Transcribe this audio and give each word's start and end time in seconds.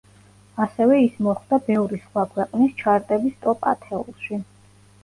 ასევე 0.63 0.95
ის 1.01 1.19
მოხვდა 1.27 1.59
ბევრი 1.69 2.01
სხვა 2.07 2.25
ქვეყნის 2.35 2.75
ჩარტების 2.83 3.39
ტოპ 3.47 3.71
ათეულში. 3.75 4.47